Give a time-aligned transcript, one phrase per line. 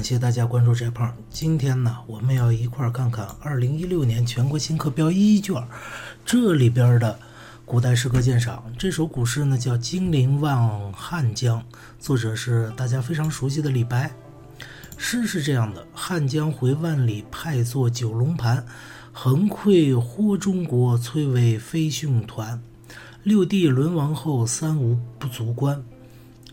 [0.00, 1.14] 感谢大家关注翟胖。
[1.28, 5.62] 今天呢，我们要一块儿看看二零一六年全国新课标一卷
[6.24, 7.18] 这里边的
[7.66, 8.64] 古代诗歌鉴赏。
[8.78, 11.60] 这首古诗呢叫《金陵望汉江》，
[11.98, 14.10] 作者是大家非常熟悉的李白。
[14.96, 18.64] 诗是这样的：汉江回万里，派作九龙盘。
[19.12, 22.58] 横溃豁中国，崔嵬飞讯团。
[23.22, 25.84] 六帝沦亡后，三吴不足观。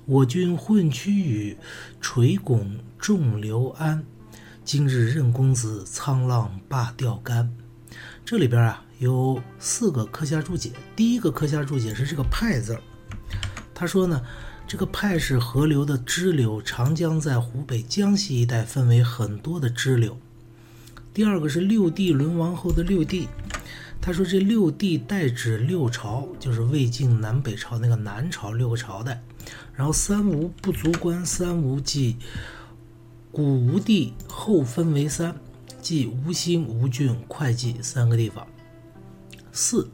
[0.07, 1.57] 我军混区与，
[1.99, 4.05] 垂拱众刘安。
[4.63, 7.53] 今日任公子，沧浪罢钓竿。
[8.23, 10.71] 这里边啊有四个课下注解。
[10.95, 12.79] 第一个课下注解是这个“派”字
[13.75, 14.21] 他说呢，
[14.65, 20.17] 这个“派”是河流的支流，长江在湖北、江西一带分为很多的支流。
[21.13, 23.27] 第二个是六帝沦亡后的六帝，
[23.99, 29.21] 他说这六帝代指六朝，就是魏晋南北朝那个南朝六个朝代。
[29.75, 32.17] 然后三吴不足观，三吴即
[33.31, 35.35] 古吴地后分为三，
[35.81, 38.47] 即吴兴、吴郡、会稽三个地方。
[39.51, 39.89] 四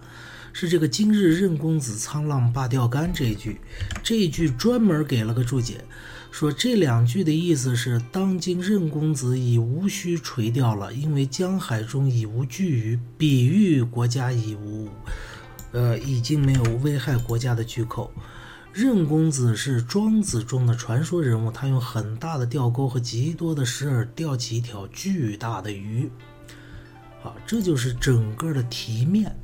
[0.53, 3.59] 是这个今日任公子沧浪罢钓竿这一句，
[4.03, 5.83] 这一句专门给了个注解。
[6.31, 14.89] 说这两句的意思是：当今任公子已无需垂钓了，因为江海中已无巨鱼，比喻国家已无，
[15.73, 18.11] 呃，已经没有危害国家的巨口。
[18.73, 26.09] 任公子是庄子中的传说人物，他用很大的钓钩和极多的石饵钓起一条巨大的鱼。
[27.21, 29.37] 好，这就是整个的题面。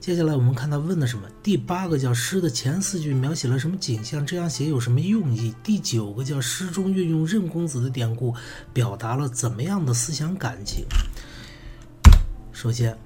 [0.00, 1.28] 接下来我们看他问的什么？
[1.42, 4.24] 第八个叫诗的前四句描写了什么景象？
[4.24, 5.54] 这样写有什么用意？
[5.62, 8.34] 第九个叫诗中运用任公子的典故，
[8.72, 10.86] 表达了怎么样的思想感情？
[12.50, 12.96] 首先，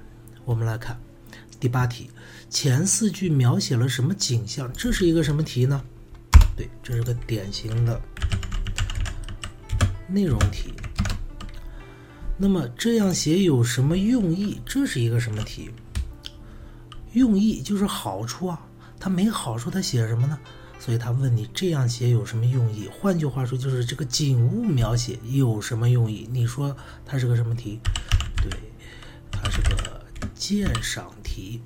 [0.44, 0.96] 我们来看
[1.58, 2.10] 第八题，
[2.54, 4.72] 前四句描写了什么景象？
[4.74, 5.82] 这是一个什么题呢？
[6.56, 8.00] 对，这是个典型的
[10.06, 10.72] 内容题。
[12.38, 14.60] 那么这样写有什么用意？
[14.64, 15.68] 这是一个什么题？
[17.14, 18.64] 用意就是好处啊，
[19.00, 20.38] 他没好处，他写什么呢？
[20.78, 22.88] 所以他问你这样写有什么用意？
[22.88, 26.28] 换句话说，就是这个景物描写有什么用意？
[26.30, 27.80] 你说它是个什么题？
[28.36, 28.48] 对，
[29.32, 31.60] 它是个鉴赏题。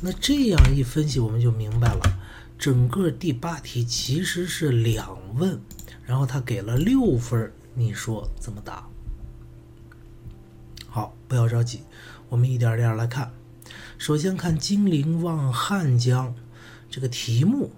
[0.00, 2.20] 那这样一分析，我们就明白了，
[2.58, 5.60] 整个第八题其实是两问，
[6.06, 8.86] 然后他给了六分，你说怎么答？
[10.88, 11.82] 好，不要着急，
[12.28, 13.32] 我们一点点来看。
[13.98, 16.34] 首先看“金陵望汉江”
[16.88, 17.72] 这个题目，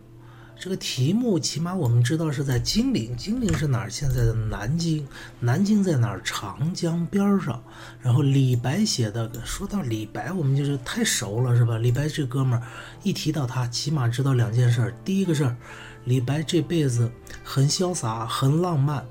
[0.60, 3.16] 这个题目起码我们知道是在金陵。
[3.16, 3.88] 金陵是哪儿？
[3.88, 5.08] 现在的南京。
[5.38, 6.20] 南京在哪儿？
[6.22, 7.62] 长江边上。
[8.02, 11.78] 然后李白写的，说到李白，我们就是太熟了，是吧？
[11.78, 12.66] 李白这哥们儿，
[13.02, 14.94] 一提到他，起码知道两件事。
[15.02, 15.56] 第一个事儿，
[16.04, 17.10] 李白这辈子
[17.42, 19.02] 很潇洒，很浪漫，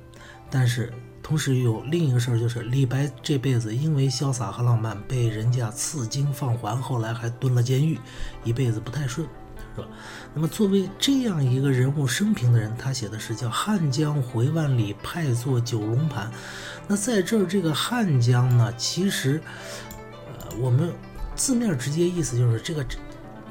[0.52, 0.94] 但是。
[1.22, 8.00] 同时有另一个事儿，就是李白这辈子因为潇洒和浪漫被人家赐金放还，后来还蹲了监狱，
[8.44, 9.28] 一辈子不太顺，
[10.34, 16.32] 那么作为这样一个人物生平的人，他写的是叫“汉江回万里，派作九龙盘”。
[16.88, 19.42] 那在这儿这个汉江呢，其实，
[20.26, 20.92] 呃，我们
[21.36, 22.86] 字面直接意思就是这个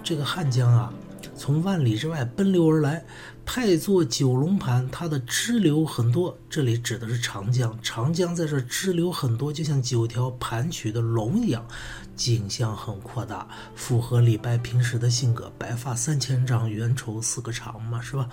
[0.02, 0.92] 这个汉江啊。
[1.34, 3.04] 从万里之外奔流而来，
[3.48, 6.36] 派作九龙盘，它的支流很多。
[6.50, 11.66] 这里指的是长江，长江在这支流很多，就像九条盘曲的龙一样，
[12.14, 15.50] 景象很扩大，符合李白平时的性格。
[15.56, 18.28] 白发三千丈，缘愁似个长嘛，是吧？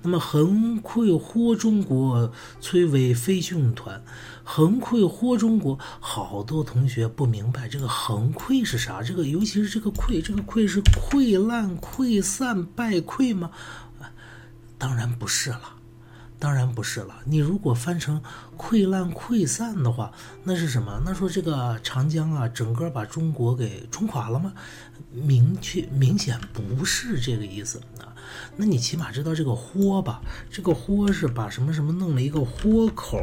[0.00, 4.02] 那么横溃豁中国，崔嵬飞讯团。
[4.42, 9.02] 横溃豁中国，好多同学不明白这个横溃是啥？
[9.02, 13.50] 这个尤其是这个溃，这个溃是溃烂、溃散、败溃吗？
[14.78, 15.62] 当然不是了，
[16.38, 17.14] 当然不是了。
[17.24, 18.22] 你如果翻成
[18.56, 20.12] 溃烂、溃散的话，
[20.44, 21.00] 那是什么？
[21.04, 24.52] 那说这个长江啊，整个把中国给冲垮了吗？
[25.12, 28.12] 明确明显不是这个意思啊。
[28.56, 30.20] 那你起码知道这个豁吧？
[30.50, 33.18] 这个豁是把什么什么弄了一个豁口，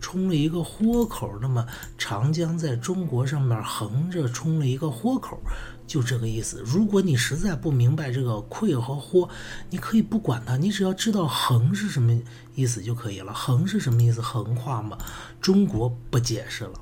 [0.00, 1.38] 冲了一个豁口。
[1.40, 1.66] 那么
[1.98, 5.40] 长江在中国上面横着冲了一个豁口，
[5.86, 6.62] 就这个意思。
[6.64, 9.28] 如果你实在不明白这个愧和豁，
[9.70, 12.20] 你可以不管它，你只要知道横是什么
[12.54, 13.32] 意思就可以了。
[13.32, 14.20] 横是什么意思？
[14.20, 14.98] 横跨嘛。
[15.40, 16.72] 中国不解释了，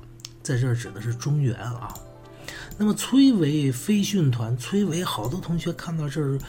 [0.41, 1.93] 在这儿指的是中原啊。
[2.77, 6.39] 那么崔嵬飞训团，崔嵬好多同学看到这儿。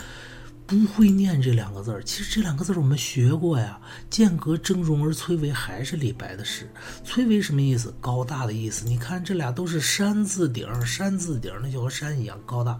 [0.66, 3.80] 不会念这两个字儿，其实这两个字儿我们学过呀。
[4.10, 6.68] 剑阁峥嵘而崔嵬，还是李白的诗。
[7.04, 7.94] 崔嵬什么意思？
[8.00, 8.84] 高大的意思。
[8.84, 12.76] 你看这俩都是山字顶，山字顶那就和山一样高大。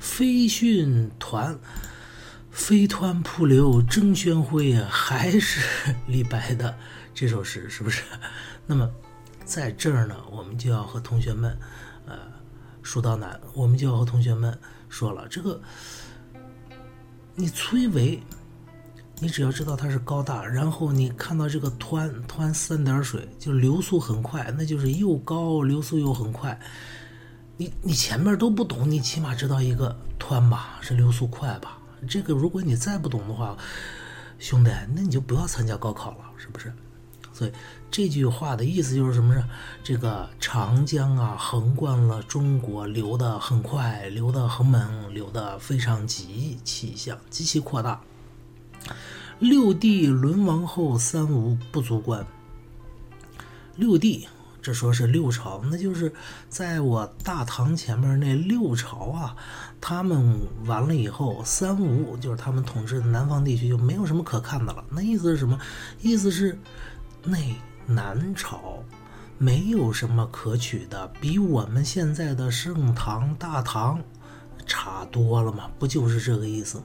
[0.00, 1.56] 飞讯团，
[2.50, 6.76] 飞湍瀑流争喧辉，还是李白的
[7.14, 8.02] 这首诗，是不是？
[8.66, 8.90] 那么
[9.44, 11.56] 在这儿呢，我们就要和同学们，
[12.06, 12.16] 呃，
[12.82, 14.56] 说到哪，我们就要和同学们
[14.88, 15.60] 说了，这个
[17.40, 18.20] 你崔嵬，
[19.20, 26.58] 你只要知道他是高大，然后你看到这个湍湍三点水，就流速很快，那就是又高流速又很快。
[27.56, 31.78] 你你前面都不懂，你起码知道一个湍吧，是流速快吧？
[32.08, 33.56] 这个如果你再不懂的话，
[34.40, 36.72] 兄弟，那你就不要参加高考了，是不是？
[37.38, 37.52] 所以
[37.88, 39.44] 这句话的意思就是什么呢？
[39.84, 48.00] 这个长江啊，横贯了中国，流得很快，流得很猛，流得非常急，气象极其扩大。
[49.38, 52.26] 六帝沦亡后，三吴不足观。
[53.76, 54.26] 六帝。
[54.60, 56.12] 这说是六朝，那就是
[56.48, 59.34] 在我大唐前面那六朝啊，
[59.80, 64.84] 他们完了以后，三吴就是他们统治的南方地区就没有什么可看的了。
[64.90, 65.58] 那意思是什么？
[66.02, 66.58] 意思是
[67.30, 67.54] 内
[67.86, 68.82] 南朝
[69.36, 74.02] 没有什么可取的，比我们现在的盛唐、大唐
[74.66, 75.70] 差多了嘛？
[75.78, 76.84] 不就是这个意思吗？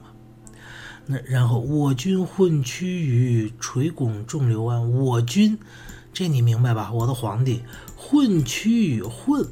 [1.06, 5.58] 那然后我军混区于垂拱重刘安，我军。
[6.12, 6.92] 这你明白吧？
[6.92, 7.62] 我的皇帝
[7.96, 9.44] 混区域混，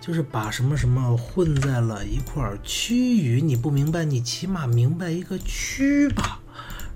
[0.00, 2.56] 就是把什么什么混在了一块儿。
[2.62, 6.40] 区域你不明白，你起码明白一个区吧，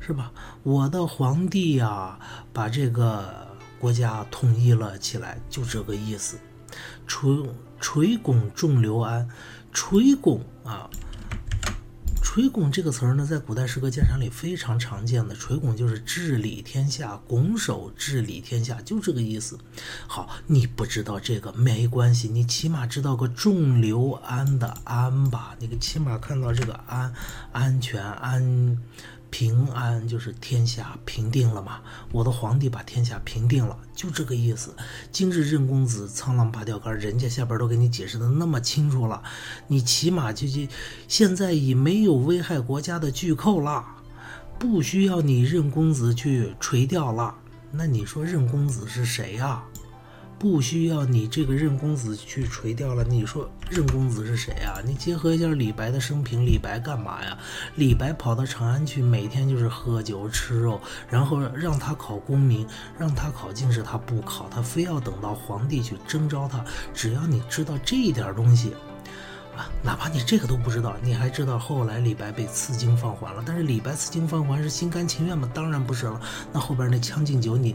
[0.07, 0.31] 是吧？
[0.63, 2.19] 我的皇帝呀，
[2.53, 3.49] 把这个
[3.79, 6.39] 国家统一了起来，就这个意思。
[7.07, 7.43] 垂
[7.81, 9.27] 垂拱重刘安，
[9.73, 10.91] 垂拱啊。
[12.23, 15.35] 垂拱这个词儿呢，在古代诗歌鉴赏里非常常见的。
[15.37, 19.57] 垂拱就是治理天下，拱手治理天下，就这个意思。
[20.09, 25.55] 好，你不知道这个没关系，你起码知道个重刘安的安吧？
[25.61, 27.13] 你起码看到这个安，
[27.53, 28.77] 安全安。
[29.37, 31.81] 平安就是天下平定了嘛？
[32.13, 34.73] 我的皇帝把天下平定了，就这个意思。
[35.11, 39.21] 今日任公子沧浪拔钓竿，人家下边都给你解释的那么清楚了，
[39.67, 40.69] 你起码就就
[41.09, 43.85] 现在已没有危害国家的巨寇了，
[44.57, 47.35] 不需要你任公子去垂钓了。
[47.73, 49.65] 那你说任公子是谁呀？
[50.39, 53.05] 不需要你这个任公子去垂钓了。
[53.05, 54.81] 你说任公子是谁啊？
[54.85, 57.39] 你结合一下李白的生平，李白干嘛呀？
[57.77, 62.67] 李白跑到长安去，每天就是喝酒吃肉，然后让他考功名，
[62.99, 66.65] 让他考进士，他不考，他非要等到皇帝去征召他。
[66.93, 68.75] 只要你知道这一点东西，
[69.57, 73.43] 啊，哪怕你这个都不知道，你还知道后来李白被赐金放还了。
[73.47, 75.49] 但是李白赐金放还是心甘情愿吗？
[75.55, 76.21] 当然不是了。
[76.53, 77.75] 那后边那《将进酒》，你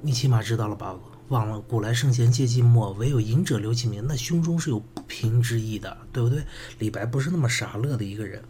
[0.00, 0.94] 你起码知道了吧？
[1.28, 4.04] 忘了古来圣贤皆寂寞，唯有饮者留其名。
[4.06, 6.44] 那胸中是有不平之意的，对不对？
[6.78, 8.42] 李白不是那么傻乐的一个人。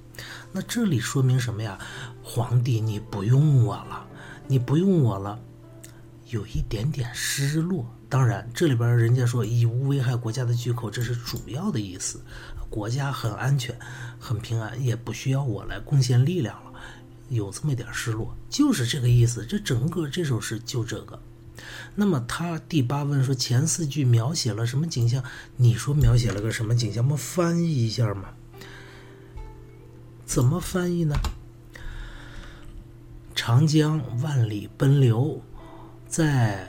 [0.50, 1.78] 那这里说明什么呀？
[2.22, 4.04] 皇帝，你不用我了，
[4.48, 5.38] 你不用我了，
[6.30, 7.86] 有一点点失落。
[8.08, 12.20] 当然，这里边人家说已无危害国家的巨口，这是主要的意思。
[12.68, 13.76] 国家很安全，
[14.18, 16.72] 很平安，也不需要我来贡献力量了，
[17.28, 19.46] 有这么一点失落，就是这个意思。
[19.46, 21.20] 这整个这首诗就这个。
[21.94, 25.22] 那么他第八问说前四句描写了什么景象？
[25.56, 27.04] 你说描写了个什么景象？
[27.04, 28.30] 我们翻译一下嘛？
[30.24, 31.14] 怎么翻译呢？
[33.34, 35.42] 长江万里奔流，
[36.08, 36.68] 在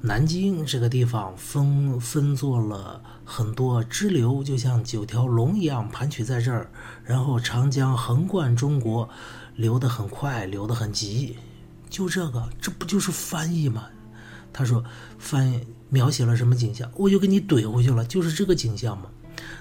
[0.00, 6.70] 南京这个地方分分作了很多支流，就像九条龙一样盘曲在这儿。
[7.04, 9.08] 然后长江横贯中国，
[9.54, 11.36] 流得很快，流得很急。
[11.88, 13.84] 就这个，这不就是翻译吗？
[14.52, 14.84] 他说
[15.18, 19.06] ：“翻描写了什么景象，我就给你怼回去了，就是这个景象嘛。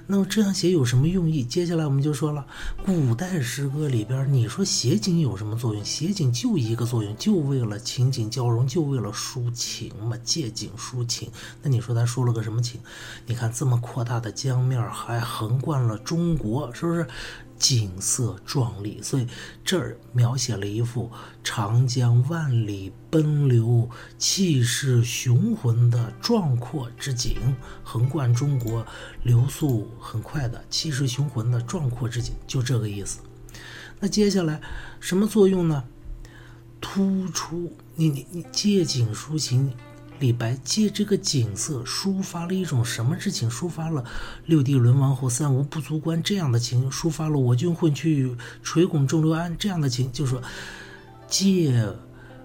[0.06, 1.44] 那么这样写有什么用意？
[1.44, 2.46] 接下来我们就说了，
[2.86, 5.84] 古代诗歌里边，你说写景有什么作用？
[5.86, 11.32] 写景就一个作用，就为了情景交融，就为了抒情嘛，借景抒情。
[11.62, 12.82] 那你说他说了个什么情？
[13.26, 17.08] 你看这么扩大的江面，还横贯了中国，是不是？”
[17.62, 19.28] 景色壮丽，所以
[19.64, 21.12] 这儿描写了一幅
[21.44, 23.88] 长江万里奔流、
[24.18, 28.84] 气势雄浑的壮阔之景，横贯中国，
[29.22, 33.20] 流速很快的，气势雄浑的壮阔之景，就这个意思。
[34.00, 34.60] 那接下来
[35.00, 35.84] 什么作用呢？
[36.82, 39.72] 突出你你你借景抒情。
[40.22, 43.50] 李白借这个景色抒发了一种什么之情？
[43.50, 44.06] 抒发了
[44.46, 50.40] 六帝沦亡后三吴不足观这样的情，抒发了我军混去垂拱重刘安这样的情，就说
[51.28, 51.74] 借，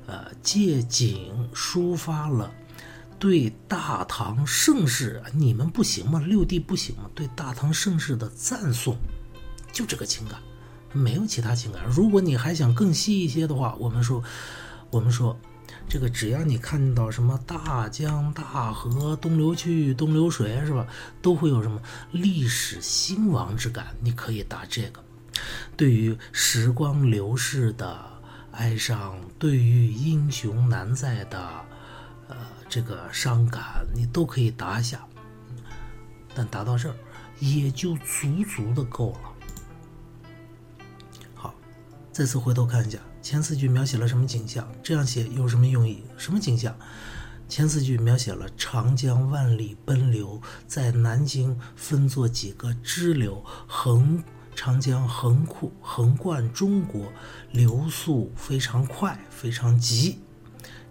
[0.06, 2.50] 呃借景抒发了
[3.18, 6.18] 对大唐盛世你们不行吗？
[6.26, 7.10] 六帝不行吗？
[7.14, 8.96] 对大唐盛世的赞颂，
[9.70, 10.40] 就这个情感，
[10.92, 11.82] 没有其他情感。
[11.86, 14.24] 如果你还想更细一些的话，我们说，
[14.90, 15.38] 我们说，
[15.88, 20.86] 这个只要你看到什么大江大河东流去，东流水是吧，
[21.22, 21.80] 都会有什么
[22.10, 23.86] 历史兴亡之感。
[24.00, 25.02] 你可以答这个。
[25.76, 27.98] 对于时光流逝的
[28.52, 31.38] 哀伤，对于英雄难在的，
[32.28, 32.36] 呃，
[32.68, 35.06] 这个伤感，你都可以答一下。
[36.34, 36.94] 但答到这儿，
[37.38, 39.32] 也就足足的够了。
[41.34, 41.54] 好，
[42.12, 46.04] 再次回头看一下前四句描写了什么景象，这样写有什么用意？
[46.16, 46.72] 什么景象？
[47.48, 54.22] 前四句描写了长江万里奔流，在南京分作几个支流，横。
[54.54, 57.12] 长江横库横贯中国，
[57.50, 60.20] 流速非常快，非常急，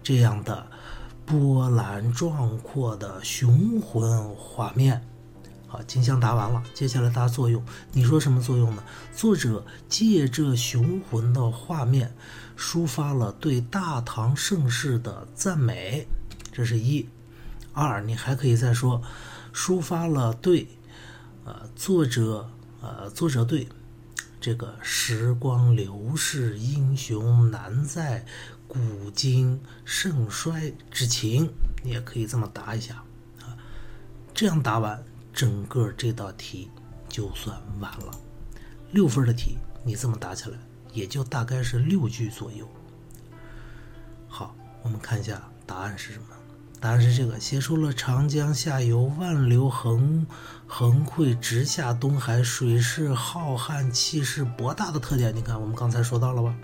[0.02, 0.66] 这样的
[1.24, 5.02] 波澜壮阔的雄浑画面。
[5.66, 7.64] 好，金香答完了，接下来答作用。
[7.92, 8.82] 你说什么作用呢？
[9.14, 12.14] 作者借这雄浑的画面，
[12.56, 16.06] 抒发了对大唐盛世的赞美，
[16.52, 17.08] 这是一。
[17.72, 19.02] 二，你还可以再说，
[19.52, 20.68] 抒发了对，
[21.44, 22.50] 呃，作者。
[22.82, 23.66] 呃，作者对
[24.40, 28.24] 这个时光流逝，英雄难在，
[28.68, 31.50] 古今盛衰之情，
[31.82, 33.02] 你也可以这么答一下
[33.40, 33.56] 啊。
[34.34, 35.02] 这样答完，
[35.36, 36.70] 整个这道题
[37.10, 38.10] 就算完了。
[38.92, 40.56] 六分的题，你这么答起来，
[40.94, 42.66] 也就大概是六句左右。
[44.26, 46.24] 好，我们看一下答案是什么。
[46.80, 50.26] 答案是这个，写出了长江下游万流横
[50.66, 55.36] 横汇直下东海，水势浩瀚，气势博大的特点。
[55.36, 56.54] 你看，我们刚才说到了吧？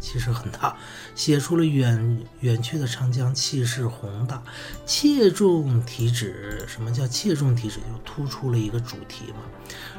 [0.00, 0.76] 气势很大，
[1.14, 4.42] 写出了远远去的长江气势宏大，
[4.86, 6.64] 切中题旨。
[6.66, 7.76] 什么叫切中题旨？
[7.76, 9.42] 就突出了一个主题嘛。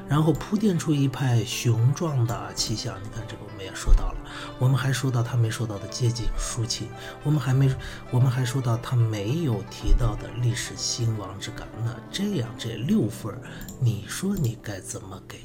[0.10, 2.98] 然后铺垫出一派雄壮的气象。
[3.02, 4.18] 你看这个我们也说到了，
[4.60, 6.90] 我们还说到他没说到的借景抒情，
[7.24, 7.74] 我们还没，
[8.10, 11.66] 我们还说到他没有提到的历史兴亡之感。
[11.86, 13.34] 那这样这六分，
[13.80, 15.40] 你说你该怎么给？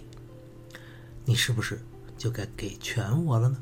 [1.25, 1.81] 你是不是
[2.17, 3.57] 就该给全我了呢？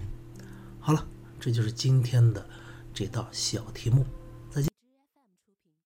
[0.87, 1.03] 好了，
[1.41, 2.47] 这就是今天的
[2.93, 4.05] 这道小题目。